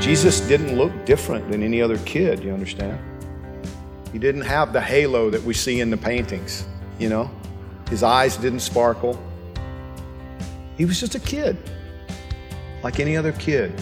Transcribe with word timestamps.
Jesus 0.00 0.40
didn't 0.40 0.78
look 0.78 1.04
different 1.04 1.50
than 1.50 1.62
any 1.62 1.82
other 1.82 1.98
kid, 1.98 2.42
you 2.42 2.54
understand? 2.54 2.98
He 4.12 4.18
didn't 4.18 4.40
have 4.42 4.72
the 4.72 4.80
halo 4.80 5.28
that 5.28 5.42
we 5.42 5.52
see 5.52 5.80
in 5.80 5.90
the 5.90 5.96
paintings, 5.96 6.66
you 6.98 7.10
know? 7.10 7.30
His 7.90 8.02
eyes 8.02 8.38
didn't 8.38 8.60
sparkle. 8.60 9.22
He 10.78 10.86
was 10.86 10.98
just 10.98 11.16
a 11.16 11.20
kid, 11.20 11.58
like 12.82 12.98
any 12.98 13.14
other 13.14 13.32
kid. 13.32 13.78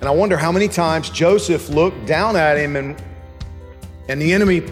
And 0.00 0.08
I 0.08 0.10
wonder 0.10 0.36
how 0.36 0.52
many 0.52 0.68
times 0.68 1.08
Joseph 1.08 1.70
looked 1.70 2.04
down 2.04 2.36
at 2.36 2.58
him 2.58 2.76
and, 2.76 3.02
and 4.08 4.20
the 4.20 4.34
enemy 4.34 4.62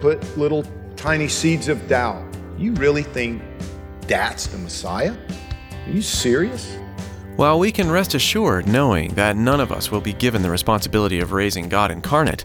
put 0.00 0.38
little 0.38 0.64
tiny 0.96 1.28
seeds 1.28 1.68
of 1.68 1.86
doubt. 1.88 2.24
You 2.56 2.72
really 2.72 3.02
think 3.02 3.42
that's 4.06 4.46
the 4.46 4.56
Messiah? 4.56 5.14
Are 5.86 5.90
you 5.90 6.00
serious? 6.00 6.74
While 7.38 7.60
we 7.60 7.70
can 7.70 7.88
rest 7.88 8.14
assured 8.14 8.66
knowing 8.66 9.14
that 9.14 9.36
none 9.36 9.60
of 9.60 9.70
us 9.70 9.92
will 9.92 10.00
be 10.00 10.12
given 10.12 10.42
the 10.42 10.50
responsibility 10.50 11.20
of 11.20 11.30
raising 11.30 11.68
God 11.68 11.92
incarnate, 11.92 12.44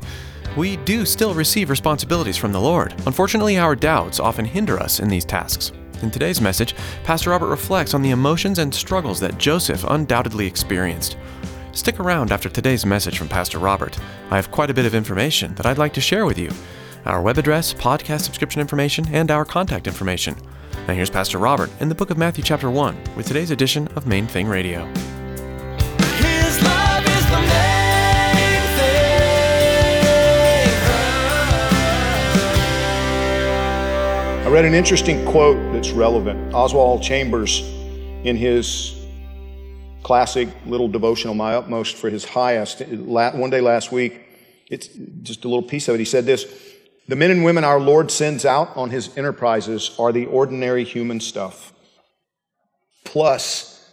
we 0.56 0.78
do 0.78 1.04
still 1.04 1.34
receive 1.34 1.72
responsibilities 1.72 2.38
from 2.38 2.52
the 2.52 2.62
Lord. 2.62 2.94
Unfortunately, 3.08 3.58
our 3.58 3.76
doubts 3.76 4.20
often 4.20 4.46
hinder 4.46 4.80
us 4.80 5.00
in 5.00 5.08
these 5.08 5.26
tasks. 5.26 5.72
In 6.04 6.12
today's 6.12 6.40
message, 6.40 6.76
Pastor 7.04 7.32
Robert 7.32 7.48
reflects 7.48 7.96
on 7.96 8.04
the 8.04 8.12
emotions 8.12 8.60
and 8.60 8.72
struggles 8.72 9.20
that 9.20 9.40
Joseph 9.40 9.84
undoubtedly 9.88 10.46
experienced. 10.46 11.18
Stick 11.72 12.00
around 12.00 12.32
after 12.32 12.48
today's 12.48 12.86
message 12.86 13.18
from 13.18 13.30
Pastor 13.30 13.58
Robert. 13.58 13.98
I 14.30 14.36
have 14.36 14.52
quite 14.52 14.70
a 14.70 14.76
bit 14.76 14.86
of 14.86 14.94
information 14.94 15.56
that 15.56 15.66
I'd 15.66 15.80
like 15.80 15.94
to 15.94 16.02
share 16.02 16.28
with 16.28 16.38
you 16.38 16.52
our 17.08 17.24
web 17.24 17.40
address, 17.40 17.74
podcast 17.74 18.22
subscription 18.22 18.62
information, 18.62 19.08
and 19.12 19.32
our 19.32 19.44
contact 19.44 19.88
information. 19.88 20.36
Now, 20.86 20.94
here's 20.94 21.10
Pastor 21.10 21.38
Robert 21.38 21.70
in 21.80 21.88
the 21.88 21.96
book 21.96 22.10
of 22.10 22.18
Matthew, 22.18 22.44
chapter 22.44 22.70
1, 22.70 23.16
with 23.16 23.26
today's 23.26 23.52
edition 23.52 23.88
of 23.96 24.06
Main 24.06 24.28
Thing 24.28 24.48
Radio. 24.48 24.86
His 24.86 26.62
love 26.62 27.06
is 27.06 27.26
the 27.28 27.40
main 27.40 28.62
thing. 28.76 29.16
I 34.46 34.50
read 34.50 34.66
an 34.66 34.74
interesting 34.74 35.26
quote 35.26 35.56
that's 35.72 35.92
relevant. 35.92 36.54
Oswald 36.54 37.02
Chambers, 37.02 37.62
in 38.26 38.36
his 38.36 39.06
classic 40.04 40.50
little 40.66 40.90
devotional, 40.90 41.34
My 41.34 41.56
Utmost 41.56 41.96
for 41.96 42.10
His 42.10 42.26
Highest, 42.26 42.82
one 42.82 43.50
day 43.50 43.62
last 43.62 43.94
week, 43.94 44.20
it's 44.70 44.90
just 45.22 45.46
a 45.46 45.48
little 45.48 45.64
piece 45.64 45.88
of 45.88 45.96
it. 45.96 46.00
He 46.00 46.06
said 46.06 46.26
this 46.26 46.73
The 47.08 47.16
men 47.16 47.32
and 47.32 47.44
women 47.44 47.64
our 47.64 47.80
Lord 47.80 48.12
sends 48.12 48.46
out 48.46 48.76
on 48.78 48.90
His 48.90 49.16
enterprises 49.18 49.96
are 50.00 50.12
the 50.12 50.26
ordinary 50.26 50.84
human 50.84 51.20
stuff, 51.20 51.74
plus 53.04 53.92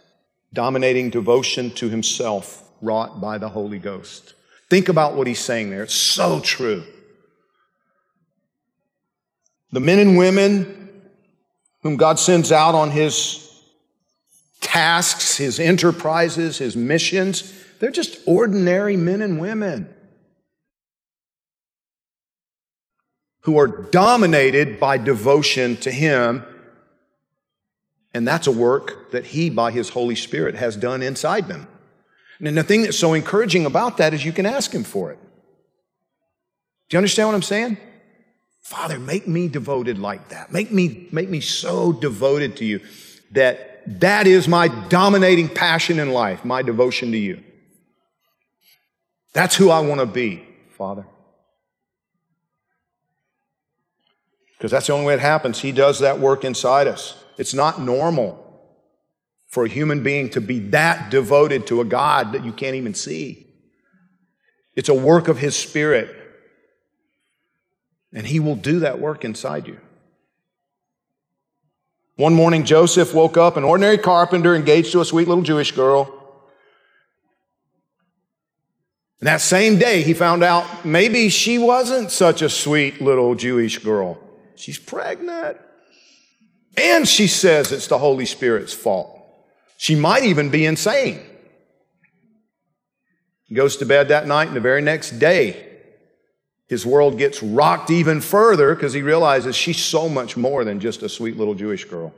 dominating 0.53 1.09
devotion 1.09 1.71
to 1.71 1.89
Himself 1.89 2.61
wrought 2.81 3.21
by 3.21 3.37
the 3.37 3.49
Holy 3.49 3.79
Ghost. 3.79 4.33
Think 4.69 4.89
about 4.89 5.15
what 5.15 5.27
he's 5.27 5.39
saying 5.39 5.69
there. 5.69 5.83
It's 5.83 5.93
so 5.93 6.39
true. 6.39 6.83
The 9.71 9.79
men 9.79 9.99
and 9.99 10.17
women 10.17 11.01
whom 11.83 11.97
God 11.97 12.19
sends 12.19 12.51
out 12.51 12.75
on 12.75 12.91
his 12.91 13.49
tasks, 14.59 15.37
his 15.37 15.59
enterprises, 15.59 16.57
his 16.57 16.75
missions, 16.75 17.53
they're 17.79 17.91
just 17.91 18.19
ordinary 18.25 18.95
men 18.95 19.21
and 19.21 19.39
women 19.39 19.93
who 23.41 23.57
are 23.57 23.67
dominated 23.67 24.79
by 24.79 24.97
devotion 24.97 25.77
to 25.77 25.91
him. 25.91 26.43
And 28.13 28.27
that's 28.27 28.47
a 28.47 28.51
work 28.51 29.11
that 29.11 29.27
he, 29.27 29.49
by 29.49 29.71
his 29.71 29.89
Holy 29.89 30.15
Spirit, 30.15 30.55
has 30.55 30.75
done 30.75 31.01
inside 31.01 31.47
them. 31.47 31.67
And 32.39 32.57
the 32.57 32.63
thing 32.63 32.81
that's 32.81 32.97
so 32.97 33.13
encouraging 33.13 33.65
about 33.65 33.97
that 33.97 34.13
is 34.13 34.25
you 34.25 34.31
can 34.31 34.45
ask 34.45 34.73
him 34.73 34.83
for 34.83 35.11
it. 35.11 35.19
Do 36.89 36.95
you 36.95 36.97
understand 36.97 37.29
what 37.29 37.35
I'm 37.35 37.41
saying? 37.41 37.77
Father, 38.61 38.99
make 38.99 39.27
me 39.27 39.47
devoted 39.47 39.97
like 39.97 40.29
that. 40.29 40.51
Make 40.51 40.71
me, 40.71 41.07
make 41.11 41.29
me 41.29 41.39
so 41.39 41.93
devoted 41.93 42.57
to 42.57 42.65
you 42.65 42.81
that 43.31 43.99
that 43.99 44.27
is 44.27 44.47
my 44.47 44.67
dominating 44.89 45.49
passion 45.49 45.99
in 45.99 46.11
life, 46.11 46.45
my 46.45 46.61
devotion 46.61 47.11
to 47.11 47.17
you. 47.17 47.43
That's 49.33 49.55
who 49.55 49.69
I 49.69 49.79
want 49.79 50.01
to 50.01 50.05
be, 50.05 50.43
Father. 50.77 51.05
Because 54.61 54.69
that's 54.69 54.85
the 54.85 54.93
only 54.93 55.07
way 55.07 55.15
it 55.15 55.19
happens. 55.19 55.59
He 55.59 55.71
does 55.71 56.01
that 56.01 56.19
work 56.19 56.45
inside 56.45 56.87
us. 56.87 57.15
It's 57.39 57.55
not 57.55 57.81
normal 57.81 58.61
for 59.47 59.65
a 59.65 59.67
human 59.67 60.03
being 60.03 60.29
to 60.29 60.39
be 60.39 60.59
that 60.59 61.09
devoted 61.09 61.65
to 61.65 61.81
a 61.81 61.83
God 61.83 62.33
that 62.33 62.45
you 62.45 62.51
can't 62.51 62.75
even 62.75 62.93
see. 62.93 63.47
It's 64.75 64.87
a 64.87 64.93
work 64.93 65.27
of 65.27 65.39
His 65.39 65.55
Spirit. 65.55 66.15
And 68.13 68.27
He 68.27 68.39
will 68.39 68.55
do 68.55 68.81
that 68.81 68.99
work 68.99 69.25
inside 69.25 69.67
you. 69.67 69.79
One 72.15 72.35
morning, 72.35 72.63
Joseph 72.63 73.15
woke 73.15 73.37
up, 73.37 73.57
an 73.57 73.63
ordinary 73.63 73.97
carpenter 73.97 74.53
engaged 74.53 74.91
to 74.91 75.01
a 75.01 75.05
sweet 75.05 75.27
little 75.27 75.43
Jewish 75.43 75.71
girl. 75.71 76.03
And 79.21 79.27
that 79.27 79.41
same 79.41 79.79
day, 79.79 80.03
he 80.03 80.13
found 80.13 80.43
out 80.43 80.85
maybe 80.85 81.29
she 81.29 81.57
wasn't 81.57 82.11
such 82.11 82.43
a 82.43 82.49
sweet 82.49 83.01
little 83.01 83.33
Jewish 83.33 83.79
girl. 83.79 84.19
She's 84.55 84.79
pregnant. 84.79 85.57
And 86.77 87.07
she 87.07 87.27
says 87.27 87.71
it's 87.71 87.87
the 87.87 87.97
Holy 87.97 88.25
Spirit's 88.25 88.73
fault. 88.73 89.17
She 89.77 89.95
might 89.95 90.23
even 90.23 90.49
be 90.49 90.65
insane. 90.65 91.19
He 93.45 93.55
goes 93.55 93.77
to 93.77 93.85
bed 93.85 94.07
that 94.09 94.27
night, 94.27 94.47
and 94.47 94.55
the 94.55 94.61
very 94.61 94.81
next 94.81 95.19
day, 95.19 95.67
his 96.69 96.85
world 96.85 97.17
gets 97.17 97.43
rocked 97.43 97.89
even 97.91 98.21
further 98.21 98.73
because 98.73 98.93
he 98.93 99.01
realizes 99.01 99.57
she's 99.57 99.83
so 99.83 100.07
much 100.07 100.37
more 100.37 100.63
than 100.63 100.79
just 100.79 101.03
a 101.03 101.09
sweet 101.09 101.35
little 101.35 101.53
Jewish 101.53 101.83
girl. 101.83 102.13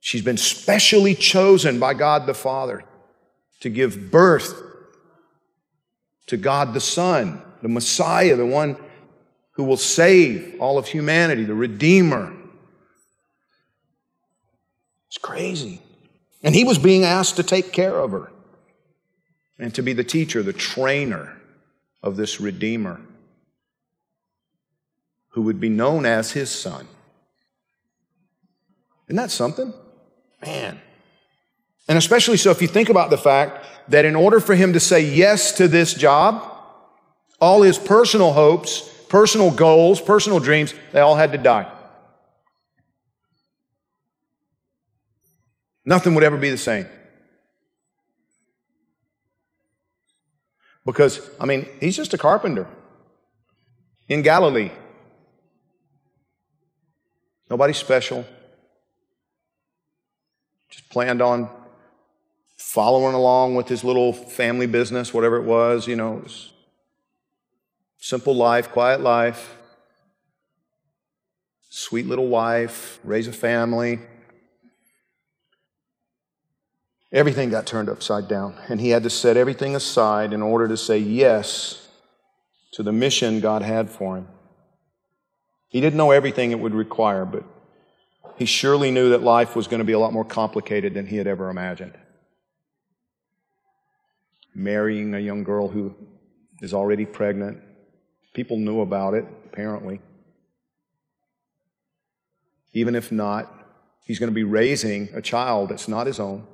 She's 0.00 0.22
been 0.22 0.36
specially 0.36 1.14
chosen 1.14 1.78
by 1.78 1.94
God 1.94 2.26
the 2.26 2.34
Father 2.34 2.82
to 3.60 3.68
give 3.68 4.10
birth 4.10 4.60
to 6.26 6.36
God 6.36 6.74
the 6.74 6.80
Son, 6.80 7.40
the 7.62 7.68
Messiah, 7.68 8.34
the 8.34 8.46
one 8.46 8.76
who 9.60 9.64
will 9.64 9.76
save 9.76 10.56
all 10.58 10.78
of 10.78 10.86
humanity, 10.86 11.44
the 11.44 11.52
Redeemer. 11.52 12.32
It's 15.08 15.18
crazy. 15.18 15.82
And 16.42 16.54
he 16.54 16.64
was 16.64 16.78
being 16.78 17.04
asked 17.04 17.36
to 17.36 17.42
take 17.42 17.70
care 17.70 17.98
of 17.98 18.10
her 18.12 18.32
and 19.58 19.74
to 19.74 19.82
be 19.82 19.92
the 19.92 20.02
teacher, 20.02 20.42
the 20.42 20.54
trainer 20.54 21.36
of 22.02 22.16
this 22.16 22.40
Redeemer 22.40 23.02
who 25.32 25.42
would 25.42 25.60
be 25.60 25.68
known 25.68 26.06
as 26.06 26.32
his 26.32 26.48
son. 26.48 26.88
Isn't 29.08 29.16
that 29.16 29.30
something? 29.30 29.74
Man. 30.40 30.80
And 31.86 31.98
especially 31.98 32.38
so 32.38 32.50
if 32.50 32.62
you 32.62 32.68
think 32.68 32.88
about 32.88 33.10
the 33.10 33.18
fact 33.18 33.66
that 33.90 34.06
in 34.06 34.16
order 34.16 34.40
for 34.40 34.54
him 34.54 34.72
to 34.72 34.80
say 34.80 35.02
yes 35.02 35.52
to 35.58 35.68
this 35.68 35.92
job, 35.92 36.50
all 37.42 37.60
his 37.60 37.78
personal 37.78 38.32
hopes, 38.32 38.89
personal 39.10 39.50
goals, 39.50 40.00
personal 40.00 40.38
dreams, 40.38 40.72
they 40.92 41.00
all 41.00 41.16
had 41.16 41.32
to 41.32 41.38
die. 41.38 41.70
Nothing 45.84 46.14
would 46.14 46.24
ever 46.24 46.36
be 46.36 46.48
the 46.48 46.56
same. 46.56 46.86
Because, 50.86 51.20
I 51.38 51.44
mean, 51.44 51.66
he's 51.80 51.96
just 51.96 52.14
a 52.14 52.18
carpenter 52.18 52.66
in 54.08 54.22
Galilee. 54.22 54.70
Nobody 57.50 57.72
special. 57.72 58.24
Just 60.70 60.88
planned 60.88 61.20
on 61.20 61.50
following 62.56 63.14
along 63.14 63.56
with 63.56 63.66
his 63.66 63.82
little 63.82 64.12
family 64.12 64.66
business, 64.66 65.12
whatever 65.12 65.36
it 65.36 65.44
was, 65.44 65.88
you 65.88 65.96
know, 65.96 66.18
it 66.18 66.22
was 66.22 66.52
simple 68.00 68.34
life, 68.34 68.70
quiet 68.70 69.00
life, 69.00 69.56
sweet 71.68 72.06
little 72.06 72.26
wife, 72.26 72.98
raise 73.04 73.28
a 73.28 73.32
family. 73.32 74.00
Everything 77.12 77.50
got 77.50 77.66
turned 77.66 77.88
upside 77.88 78.28
down, 78.28 78.56
and 78.68 78.80
he 78.80 78.90
had 78.90 79.02
to 79.02 79.10
set 79.10 79.36
everything 79.36 79.76
aside 79.76 80.32
in 80.32 80.42
order 80.42 80.66
to 80.68 80.76
say 80.76 80.98
yes 80.98 81.88
to 82.72 82.82
the 82.82 82.92
mission 82.92 83.40
God 83.40 83.62
had 83.62 83.90
for 83.90 84.16
him. 84.16 84.28
He 85.68 85.80
didn't 85.80 85.96
know 85.96 86.10
everything 86.10 86.50
it 86.50 86.58
would 86.58 86.74
require, 86.74 87.24
but 87.24 87.44
he 88.36 88.44
surely 88.44 88.90
knew 88.90 89.10
that 89.10 89.22
life 89.22 89.54
was 89.54 89.66
going 89.66 89.78
to 89.78 89.84
be 89.84 89.92
a 89.92 89.98
lot 89.98 90.12
more 90.12 90.24
complicated 90.24 90.94
than 90.94 91.06
he 91.06 91.16
had 91.16 91.26
ever 91.26 91.50
imagined. 91.50 91.96
Marrying 94.54 95.14
a 95.14 95.18
young 95.18 95.44
girl 95.44 95.68
who 95.68 95.94
is 96.60 96.72
already 96.74 97.06
pregnant. 97.06 97.60
People 98.32 98.56
knew 98.56 98.80
about 98.80 99.14
it, 99.14 99.24
apparently. 99.46 100.00
Even 102.72 102.94
if 102.94 103.10
not, 103.10 103.52
he's 104.04 104.18
going 104.18 104.30
to 104.30 104.34
be 104.34 104.44
raising 104.44 105.08
a 105.14 105.22
child 105.22 105.70
that's 105.70 105.88
not 105.88 106.06
his 106.06 106.20
own. 106.20 106.46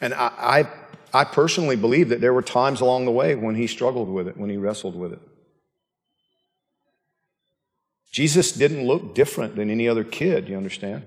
And 0.00 0.14
I, 0.14 0.30
I, 1.12 1.20
I 1.20 1.24
personally 1.24 1.76
believe 1.76 2.08
that 2.10 2.20
there 2.20 2.32
were 2.32 2.42
times 2.42 2.80
along 2.80 3.04
the 3.04 3.10
way 3.10 3.34
when 3.34 3.54
he 3.54 3.66
struggled 3.66 4.08
with 4.08 4.28
it, 4.28 4.36
when 4.36 4.50
he 4.50 4.56
wrestled 4.56 4.96
with 4.96 5.12
it. 5.12 5.20
Jesus 8.12 8.52
didn't 8.52 8.86
look 8.86 9.14
different 9.14 9.56
than 9.56 9.70
any 9.70 9.88
other 9.88 10.04
kid, 10.04 10.48
you 10.48 10.56
understand? 10.56 11.04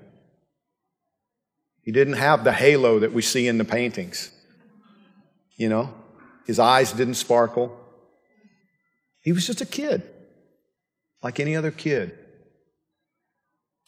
He 1.82 1.94
didn't 1.94 2.16
have 2.16 2.44
the 2.44 2.52
halo 2.52 3.00
that 3.00 3.14
we 3.14 3.22
see 3.22 3.48
in 3.48 3.58
the 3.58 3.64
paintings. 3.64 4.30
You 5.56 5.70
know, 5.70 5.94
his 6.46 6.60
eyes 6.60 6.92
didn't 6.92 7.14
sparkle. 7.14 7.80
He 9.22 9.32
was 9.32 9.46
just 9.46 9.62
a 9.62 9.66
kid, 9.66 10.04
like 11.22 11.40
any 11.40 11.56
other 11.56 11.72
kid. 11.72 12.18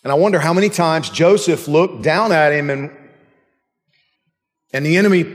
And 0.03 0.11
I 0.11 0.15
wonder 0.15 0.39
how 0.39 0.53
many 0.53 0.69
times 0.69 1.09
Joseph 1.09 1.67
looked 1.67 2.01
down 2.01 2.31
at 2.31 2.53
him 2.53 2.69
and 2.69 2.91
and 4.71 4.85
the 4.85 4.97
enemy 4.97 5.25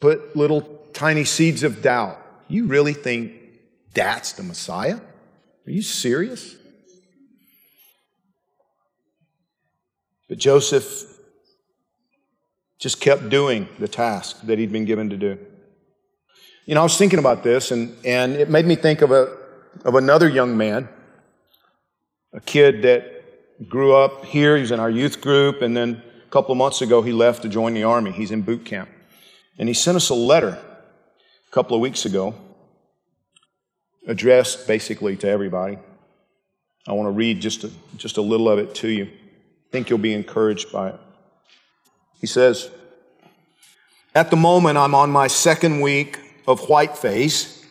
put 0.00 0.36
little 0.36 0.62
tiny 0.92 1.24
seeds 1.24 1.62
of 1.62 1.82
doubt. 1.82 2.18
You 2.48 2.66
really 2.66 2.92
think 2.92 3.32
that's 3.94 4.32
the 4.32 4.42
Messiah? 4.42 4.96
Are 5.66 5.70
you 5.70 5.82
serious? 5.82 6.54
But 10.28 10.38
Joseph 10.38 11.18
just 12.78 13.00
kept 13.00 13.28
doing 13.28 13.68
the 13.78 13.88
task 13.88 14.42
that 14.42 14.58
he'd 14.58 14.70
been 14.70 14.84
given 14.84 15.10
to 15.10 15.16
do. 15.16 15.38
You 16.68 16.74
know, 16.74 16.80
I 16.80 16.82
was 16.82 16.98
thinking 16.98 17.18
about 17.18 17.42
this, 17.42 17.70
and, 17.70 17.96
and 18.04 18.34
it 18.34 18.50
made 18.50 18.66
me 18.66 18.76
think 18.76 19.00
of, 19.00 19.10
a, 19.10 19.34
of 19.86 19.94
another 19.94 20.28
young 20.28 20.54
man, 20.54 20.86
a 22.34 22.40
kid 22.42 22.82
that 22.82 23.70
grew 23.70 23.96
up 23.96 24.26
here. 24.26 24.54
He 24.54 24.60
was 24.60 24.70
in 24.70 24.78
our 24.78 24.90
youth 24.90 25.22
group, 25.22 25.62
and 25.62 25.74
then 25.74 26.02
a 26.26 26.28
couple 26.28 26.52
of 26.52 26.58
months 26.58 26.82
ago, 26.82 27.00
he 27.00 27.10
left 27.10 27.40
to 27.40 27.48
join 27.48 27.72
the 27.72 27.84
Army. 27.84 28.12
He's 28.12 28.30
in 28.30 28.42
boot 28.42 28.66
camp. 28.66 28.90
And 29.58 29.66
he 29.66 29.72
sent 29.72 29.96
us 29.96 30.10
a 30.10 30.14
letter 30.14 30.58
a 31.48 31.50
couple 31.52 31.74
of 31.74 31.80
weeks 31.80 32.04
ago, 32.04 32.34
addressed 34.06 34.66
basically 34.66 35.16
to 35.16 35.26
everybody. 35.26 35.78
I 36.86 36.92
want 36.92 37.06
to 37.06 37.12
read 37.12 37.40
just 37.40 37.64
a, 37.64 37.70
just 37.96 38.18
a 38.18 38.22
little 38.22 38.46
of 38.46 38.58
it 38.58 38.74
to 38.74 38.88
you. 38.88 39.04
I 39.06 39.72
think 39.72 39.88
you'll 39.88 39.98
be 40.00 40.12
encouraged 40.12 40.70
by 40.70 40.90
it. 40.90 41.00
He 42.20 42.26
says, 42.26 42.70
At 44.14 44.30
the 44.30 44.36
moment, 44.36 44.76
I'm 44.76 44.94
on 44.94 45.10
my 45.10 45.28
second 45.28 45.80
week 45.80 46.26
of 46.48 46.66
white 46.70 46.96
phase. 46.96 47.62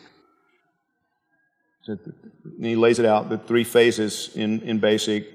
And 1.88 1.98
he 2.60 2.76
lays 2.76 3.00
it 3.00 3.04
out 3.04 3.28
the 3.28 3.36
three 3.36 3.64
phases 3.64 4.30
in, 4.36 4.60
in 4.60 4.78
basic 4.78 5.26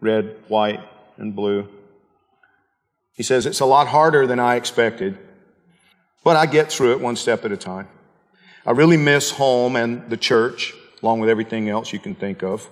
red, 0.00 0.36
white, 0.48 0.80
and 1.16 1.34
blue. 1.34 1.66
He 3.14 3.22
says, 3.22 3.46
It's 3.46 3.60
a 3.60 3.64
lot 3.64 3.88
harder 3.88 4.26
than 4.26 4.38
I 4.38 4.56
expected, 4.56 5.18
but 6.22 6.36
I 6.36 6.44
get 6.44 6.70
through 6.70 6.92
it 6.92 7.00
one 7.00 7.16
step 7.16 7.44
at 7.44 7.52
a 7.52 7.56
time. 7.56 7.88
I 8.66 8.72
really 8.72 8.98
miss 8.98 9.30
home 9.30 9.76
and 9.76 10.10
the 10.10 10.16
church, 10.16 10.74
along 11.02 11.20
with 11.20 11.30
everything 11.30 11.70
else 11.70 11.92
you 11.92 11.98
can 11.98 12.14
think 12.14 12.42
of. 12.42 12.68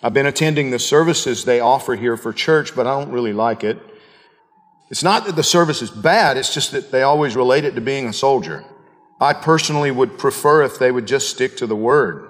I've 0.00 0.14
been 0.14 0.26
attending 0.26 0.70
the 0.70 0.78
services 0.78 1.44
they 1.44 1.58
offer 1.58 1.96
here 1.96 2.16
for 2.16 2.32
church, 2.32 2.76
but 2.76 2.86
I 2.86 3.00
don't 3.00 3.10
really 3.10 3.32
like 3.32 3.64
it. 3.64 3.78
It's 4.90 5.02
not 5.02 5.24
that 5.26 5.34
the 5.34 5.42
service 5.42 5.82
is 5.82 5.90
bad, 5.90 6.36
it's 6.36 6.54
just 6.54 6.70
that 6.70 6.92
they 6.92 7.02
always 7.02 7.34
relate 7.34 7.64
it 7.64 7.74
to 7.74 7.80
being 7.80 8.06
a 8.06 8.12
soldier. 8.12 8.64
I 9.20 9.32
personally 9.32 9.90
would 9.90 10.18
prefer 10.18 10.62
if 10.62 10.78
they 10.78 10.90
would 10.90 11.06
just 11.06 11.30
stick 11.30 11.56
to 11.58 11.66
the 11.66 11.76
word. 11.76 12.28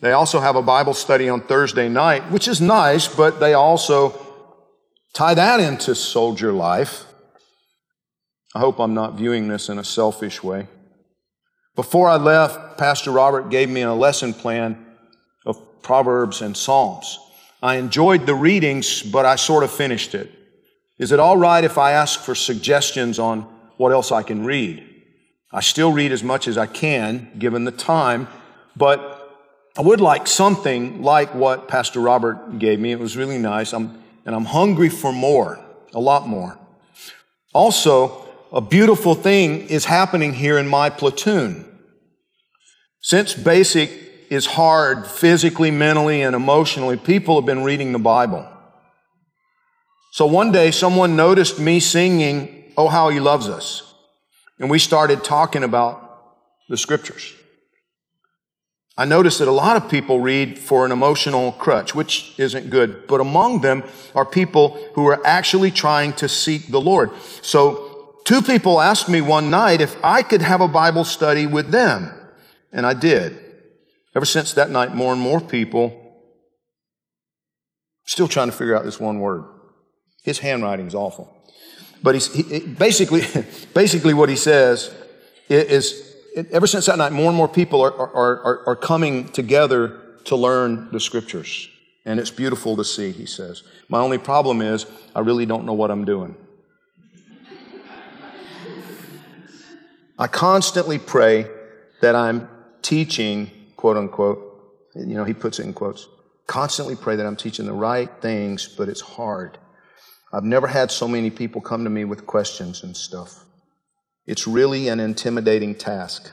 They 0.00 0.12
also 0.12 0.40
have 0.40 0.56
a 0.56 0.62
Bible 0.62 0.94
study 0.94 1.28
on 1.28 1.40
Thursday 1.40 1.88
night, 1.88 2.30
which 2.30 2.48
is 2.48 2.60
nice, 2.60 3.08
but 3.08 3.40
they 3.40 3.54
also 3.54 4.26
Tie 5.16 5.32
that 5.32 5.60
into 5.60 5.94
soldier 5.94 6.52
life. 6.52 7.06
I 8.54 8.58
hope 8.58 8.78
I'm 8.78 8.92
not 8.92 9.14
viewing 9.14 9.48
this 9.48 9.70
in 9.70 9.78
a 9.78 9.84
selfish 9.84 10.42
way. 10.42 10.68
Before 11.74 12.10
I 12.10 12.16
left, 12.16 12.76
Pastor 12.76 13.12
Robert 13.12 13.48
gave 13.48 13.70
me 13.70 13.80
a 13.80 13.94
lesson 13.94 14.34
plan 14.34 14.76
of 15.46 15.80
Proverbs 15.80 16.42
and 16.42 16.54
Psalms. 16.54 17.18
I 17.62 17.76
enjoyed 17.76 18.26
the 18.26 18.34
readings, 18.34 19.02
but 19.02 19.24
I 19.24 19.36
sort 19.36 19.64
of 19.64 19.70
finished 19.70 20.14
it. 20.14 20.30
Is 20.98 21.12
it 21.12 21.18
all 21.18 21.38
right 21.38 21.64
if 21.64 21.78
I 21.78 21.92
ask 21.92 22.20
for 22.20 22.34
suggestions 22.34 23.18
on 23.18 23.40
what 23.78 23.92
else 23.92 24.12
I 24.12 24.22
can 24.22 24.44
read? 24.44 24.85
I 25.56 25.60
still 25.60 25.90
read 25.90 26.12
as 26.12 26.22
much 26.22 26.48
as 26.48 26.58
I 26.58 26.66
can, 26.66 27.30
given 27.38 27.64
the 27.64 27.70
time, 27.70 28.28
but 28.76 29.00
I 29.78 29.80
would 29.80 30.02
like 30.02 30.26
something 30.26 31.02
like 31.02 31.34
what 31.34 31.66
Pastor 31.66 31.98
Robert 31.98 32.58
gave 32.58 32.78
me. 32.78 32.92
It 32.92 32.98
was 32.98 33.16
really 33.16 33.38
nice. 33.38 33.72
I'm 33.72 34.02
and 34.26 34.34
I'm 34.34 34.44
hungry 34.44 34.90
for 34.90 35.12
more, 35.12 35.58
a 35.94 36.00
lot 36.00 36.28
more. 36.28 36.58
Also, 37.54 38.26
a 38.52 38.60
beautiful 38.60 39.14
thing 39.14 39.68
is 39.68 39.86
happening 39.86 40.34
here 40.34 40.58
in 40.58 40.68
my 40.68 40.90
platoon. 40.90 41.64
Since 43.00 43.32
basic 43.32 43.90
is 44.28 44.44
hard 44.44 45.06
physically, 45.06 45.70
mentally, 45.70 46.20
and 46.20 46.36
emotionally, 46.36 46.98
people 46.98 47.36
have 47.36 47.46
been 47.46 47.62
reading 47.62 47.92
the 47.92 47.98
Bible. 47.98 48.46
So 50.12 50.26
one 50.26 50.52
day 50.52 50.70
someone 50.70 51.16
noticed 51.16 51.58
me 51.58 51.80
singing, 51.80 52.52
Oh, 52.76 52.88
how 52.88 53.08
he 53.08 53.20
loves 53.20 53.48
us. 53.48 53.94
And 54.58 54.70
we 54.70 54.78
started 54.78 55.22
talking 55.22 55.62
about 55.62 56.02
the 56.68 56.76
scriptures. 56.76 57.34
I 58.98 59.04
noticed 59.04 59.40
that 59.40 59.48
a 59.48 59.52
lot 59.52 59.76
of 59.76 59.90
people 59.90 60.20
read 60.20 60.58
for 60.58 60.86
an 60.86 60.92
emotional 60.92 61.52
crutch, 61.52 61.94
which 61.94 62.32
isn't 62.38 62.70
good, 62.70 63.06
but 63.06 63.20
among 63.20 63.60
them 63.60 63.84
are 64.14 64.24
people 64.24 64.78
who 64.94 65.06
are 65.06 65.24
actually 65.26 65.70
trying 65.70 66.14
to 66.14 66.28
seek 66.28 66.68
the 66.68 66.80
Lord. 66.80 67.10
So 67.42 68.14
two 68.24 68.40
people 68.40 68.80
asked 68.80 69.08
me 69.10 69.20
one 69.20 69.50
night 69.50 69.82
if 69.82 70.02
I 70.02 70.22
could 70.22 70.40
have 70.40 70.62
a 70.62 70.68
Bible 70.68 71.04
study 71.04 71.46
with 71.46 71.70
them, 71.70 72.10
and 72.72 72.86
I 72.86 72.94
did. 72.94 73.38
Ever 74.14 74.24
since 74.24 74.54
that 74.54 74.70
night, 74.70 74.94
more 74.94 75.12
and 75.12 75.20
more 75.20 75.42
people 75.42 76.02
still 78.06 78.28
trying 78.28 78.48
to 78.48 78.56
figure 78.56 78.74
out 78.74 78.84
this 78.84 78.98
one 78.98 79.20
word. 79.20 79.44
His 80.22 80.38
handwriting 80.38 80.86
is 80.86 80.94
awful. 80.94 81.30
But 82.02 82.14
he's, 82.14 82.32
he, 82.32 82.60
basically, 82.60 83.22
basically 83.74 84.14
what 84.14 84.28
he 84.28 84.36
says 84.36 84.94
is 85.48 86.14
ever 86.52 86.66
since 86.66 86.86
that 86.86 86.98
night, 86.98 87.12
more 87.12 87.28
and 87.28 87.36
more 87.36 87.48
people 87.48 87.80
are, 87.80 87.92
are, 87.92 88.40
are, 88.42 88.68
are 88.68 88.76
coming 88.76 89.28
together 89.28 90.00
to 90.24 90.36
learn 90.36 90.90
the 90.92 91.00
scriptures. 91.00 91.68
And 92.04 92.20
it's 92.20 92.30
beautiful 92.30 92.76
to 92.76 92.84
see, 92.84 93.10
he 93.10 93.26
says. 93.26 93.62
My 93.88 93.98
only 93.98 94.18
problem 94.18 94.60
is, 94.60 94.86
I 95.14 95.20
really 95.20 95.46
don't 95.46 95.64
know 95.64 95.72
what 95.72 95.90
I'm 95.90 96.04
doing. 96.04 96.36
I 100.18 100.28
constantly 100.28 100.98
pray 100.98 101.46
that 102.00 102.14
I'm 102.14 102.48
teaching, 102.80 103.50
quote 103.76 103.96
unquote, 103.96 104.42
you 104.94 105.14
know, 105.14 105.24
he 105.24 105.34
puts 105.34 105.58
it 105.58 105.64
in 105.64 105.74
quotes, 105.74 106.08
constantly 106.46 106.96
pray 106.96 107.16
that 107.16 107.26
I'm 107.26 107.36
teaching 107.36 107.66
the 107.66 107.72
right 107.72 108.10
things, 108.20 108.66
but 108.66 108.88
it's 108.88 109.00
hard. 109.00 109.58
I've 110.36 110.44
never 110.44 110.66
had 110.66 110.90
so 110.90 111.08
many 111.08 111.30
people 111.30 111.62
come 111.62 111.84
to 111.84 111.88
me 111.88 112.04
with 112.04 112.26
questions 112.26 112.82
and 112.82 112.94
stuff. 112.94 113.42
It's 114.26 114.46
really 114.46 114.88
an 114.88 115.00
intimidating 115.00 115.74
task. 115.74 116.30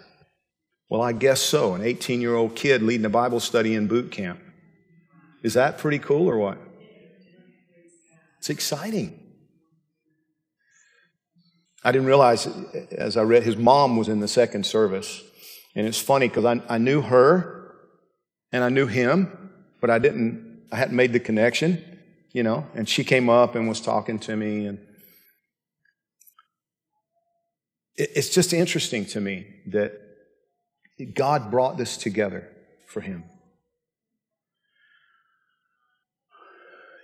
Well, 0.89 1.01
I 1.01 1.13
guess 1.13 1.39
so. 1.39 1.73
An 1.73 1.81
18 1.81 2.19
year 2.19 2.35
old 2.35 2.53
kid 2.53 2.83
leading 2.83 3.05
a 3.05 3.09
Bible 3.09 3.39
study 3.39 3.75
in 3.75 3.87
boot 3.87 4.11
camp. 4.11 4.41
Is 5.41 5.53
that 5.53 5.77
pretty 5.77 5.99
cool 5.99 6.29
or 6.29 6.37
what? 6.37 6.57
It's 8.39 8.49
exciting. 8.49 9.17
I 11.81 11.93
didn't 11.93 12.07
realize 12.07 12.45
as 12.91 13.15
I 13.15 13.21
read, 13.21 13.43
his 13.43 13.55
mom 13.55 13.95
was 13.95 14.09
in 14.09 14.19
the 14.19 14.27
second 14.27 14.65
service. 14.65 15.23
And 15.75 15.87
it's 15.87 16.01
funny 16.01 16.27
because 16.27 16.43
I, 16.43 16.61
I 16.67 16.77
knew 16.77 17.01
her 17.03 17.73
and 18.51 18.65
I 18.65 18.69
knew 18.69 18.87
him, 18.87 19.49
but 19.79 19.89
I 19.89 19.97
didn't, 19.97 20.67
I 20.73 20.75
hadn't 20.75 20.97
made 20.97 21.13
the 21.13 21.21
connection, 21.21 21.92
you 22.33 22.43
know. 22.43 22.67
And 22.75 22.89
she 22.89 23.03
came 23.03 23.29
up 23.29 23.55
and 23.55 23.69
was 23.69 23.79
talking 23.79 24.19
to 24.19 24.35
me 24.35 24.67
and 24.67 24.79
it's 27.95 28.29
just 28.29 28.53
interesting 28.53 29.05
to 29.05 29.21
me 29.21 29.45
that 29.67 29.93
God 31.13 31.51
brought 31.51 31.77
this 31.77 31.97
together 31.97 32.49
for 32.87 33.01
him. 33.01 33.23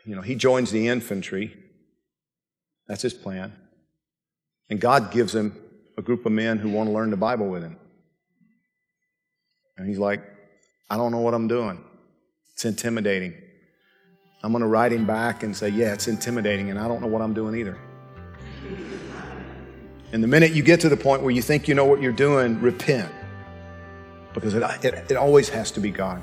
You 0.06 0.16
know, 0.16 0.22
he 0.22 0.34
joins 0.34 0.72
the 0.72 0.88
infantry. 0.88 1.56
That's 2.88 3.04
his 3.04 3.14
plan. 3.14 3.54
And 4.70 4.82
God 4.82 5.12
gives 5.12 5.36
him 5.36 5.56
a 5.98 6.02
group 6.02 6.26
of 6.26 6.32
men 6.32 6.58
who 6.58 6.70
want 6.70 6.90
to 6.90 6.94
learn 6.94 7.12
the 7.12 7.18
Bible 7.18 7.48
with 7.48 7.62
him. 7.62 7.78
And 9.78 9.88
he's 9.88 10.00
like, 10.00 10.24
I 10.90 10.98
don't 10.98 11.12
know 11.12 11.20
what 11.20 11.36
I'm 11.36 11.48
doing. 11.48 11.84
It's 12.54 12.66
intimidating. 12.66 13.36
I'm 14.42 14.52
going 14.52 14.62
to 14.62 14.68
write 14.68 14.94
him 14.94 15.06
back 15.06 15.44
and 15.44 15.56
say, 15.56 15.70
Yeah, 15.70 15.94
it's 15.94 16.08
intimidating, 16.08 16.70
and 16.70 16.80
I 16.80 16.88
don't 16.88 17.02
know 17.02 17.08
what 17.08 17.22
I'm 17.22 17.34
doing 17.34 17.56
either. 17.56 17.78
And 20.12 20.24
the 20.24 20.28
minute 20.28 20.54
you 20.54 20.64
get 20.64 20.80
to 20.82 20.90
the 20.90 20.98
point 20.98 21.22
where 21.22 21.32
you 21.32 21.42
think 21.42 21.68
you 21.68 21.76
know 21.76 21.86
what 21.86 22.02
you're 22.02 22.12
doing, 22.12 22.60
repent. 22.62 23.12
Because 24.34 24.54
it, 24.54 24.64
it, 24.84 25.12
it 25.12 25.18
always 25.18 25.50
has 25.50 25.72
to 25.72 25.80
be 25.80 25.92
God. 25.92 26.22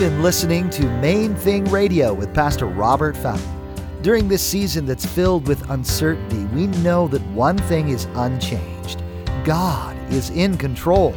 Been 0.00 0.22
listening 0.22 0.70
to 0.70 0.88
Main 1.02 1.34
Thing 1.34 1.66
Radio 1.66 2.14
with 2.14 2.32
Pastor 2.32 2.64
Robert 2.64 3.14
Fountain. 3.18 3.46
During 4.00 4.28
this 4.28 4.42
season 4.42 4.86
that's 4.86 5.04
filled 5.04 5.46
with 5.46 5.68
uncertainty, 5.68 6.46
we 6.54 6.68
know 6.78 7.06
that 7.08 7.20
one 7.32 7.58
thing 7.58 7.90
is 7.90 8.06
unchanged 8.14 9.02
God 9.44 9.94
is 10.10 10.30
in 10.30 10.56
control. 10.56 11.14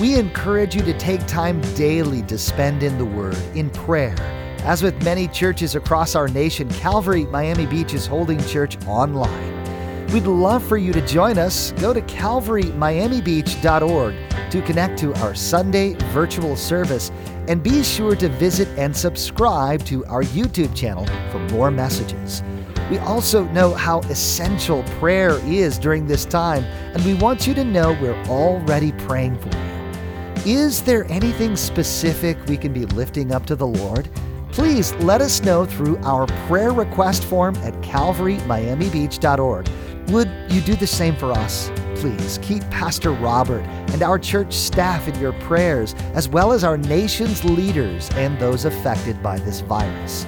We 0.00 0.14
encourage 0.14 0.76
you 0.76 0.82
to 0.82 0.96
take 0.96 1.26
time 1.26 1.60
daily 1.74 2.22
to 2.22 2.38
spend 2.38 2.84
in 2.84 2.98
the 2.98 3.04
Word, 3.04 3.36
in 3.56 3.68
prayer. 3.68 4.14
As 4.60 4.80
with 4.80 5.02
many 5.02 5.26
churches 5.26 5.74
across 5.74 6.14
our 6.14 6.28
nation, 6.28 6.68
Calvary 6.68 7.24
Miami 7.24 7.66
Beach 7.66 7.94
is 7.94 8.06
holding 8.06 8.38
church 8.44 8.78
online. 8.86 10.06
We'd 10.12 10.28
love 10.28 10.62
for 10.62 10.76
you 10.76 10.92
to 10.92 11.04
join 11.04 11.36
us. 11.36 11.72
Go 11.72 11.92
to 11.92 12.00
calvarymiamibeach.org 12.02 14.23
to 14.54 14.62
connect 14.62 14.96
to 14.96 15.12
our 15.14 15.34
Sunday 15.34 15.94
virtual 16.12 16.54
service 16.54 17.10
and 17.48 17.60
be 17.60 17.82
sure 17.82 18.14
to 18.14 18.28
visit 18.28 18.68
and 18.78 18.96
subscribe 18.96 19.84
to 19.84 20.06
our 20.06 20.22
YouTube 20.22 20.72
channel 20.76 21.04
for 21.32 21.40
more 21.52 21.72
messages. 21.72 22.40
We 22.88 22.98
also 22.98 23.46
know 23.46 23.74
how 23.74 23.98
essential 24.02 24.84
prayer 25.00 25.40
is 25.44 25.76
during 25.76 26.06
this 26.06 26.24
time, 26.24 26.62
and 26.94 27.04
we 27.04 27.14
want 27.14 27.48
you 27.48 27.54
to 27.54 27.64
know 27.64 27.98
we're 28.00 28.22
already 28.26 28.92
praying 28.92 29.40
for 29.40 29.48
you. 29.48 30.54
Is 30.60 30.82
there 30.82 31.04
anything 31.10 31.56
specific 31.56 32.38
we 32.46 32.56
can 32.56 32.72
be 32.72 32.86
lifting 32.86 33.32
up 33.32 33.46
to 33.46 33.56
the 33.56 33.66
Lord? 33.66 34.08
Please 34.52 34.94
let 34.96 35.20
us 35.20 35.42
know 35.42 35.66
through 35.66 35.98
our 36.04 36.28
prayer 36.46 36.72
request 36.72 37.24
form 37.24 37.56
at 37.56 37.74
calvarymiamibeach.org. 37.82 39.68
Would 40.10 40.30
you 40.48 40.60
do 40.60 40.76
the 40.76 40.86
same 40.86 41.16
for 41.16 41.32
us? 41.32 41.72
Please 42.04 42.38
keep 42.42 42.62
Pastor 42.68 43.12
Robert 43.12 43.62
and 43.94 44.02
our 44.02 44.18
church 44.18 44.52
staff 44.52 45.08
in 45.08 45.18
your 45.18 45.32
prayers, 45.32 45.94
as 46.12 46.28
well 46.28 46.52
as 46.52 46.62
our 46.62 46.76
nation's 46.76 47.42
leaders 47.44 48.10
and 48.10 48.38
those 48.38 48.66
affected 48.66 49.22
by 49.22 49.38
this 49.38 49.60
virus. 49.60 50.26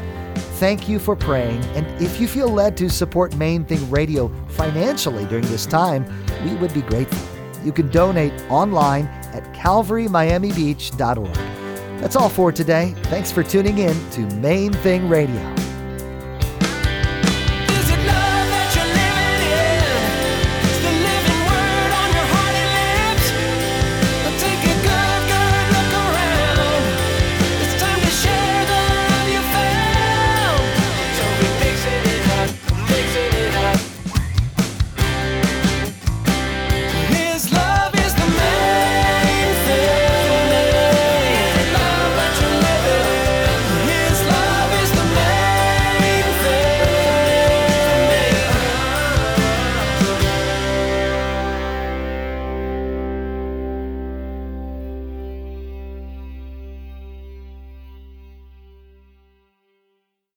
Thank 0.58 0.88
you 0.88 0.98
for 0.98 1.14
praying, 1.14 1.62
and 1.74 1.86
if 2.00 2.18
you 2.18 2.28
feel 2.28 2.48
led 2.48 2.78
to 2.78 2.88
support 2.88 3.36
Main 3.36 3.66
Thing 3.66 3.90
Radio 3.90 4.32
financially 4.48 5.26
during 5.26 5.44
this 5.48 5.66
time, 5.66 6.06
we 6.46 6.54
would 6.54 6.72
be 6.72 6.80
grateful. 6.80 7.28
You 7.62 7.72
can 7.72 7.90
donate 7.90 8.32
online 8.48 9.04
at 9.34 9.44
calvarymiamibeach.org. 9.52 11.34
That's 12.00 12.16
all 12.16 12.30
for 12.30 12.52
today. 12.52 12.94
Thanks 13.02 13.30
for 13.30 13.42
tuning 13.42 13.76
in 13.76 14.10
to 14.12 14.20
Main 14.36 14.72
Thing 14.72 15.10
Radio. 15.10 15.65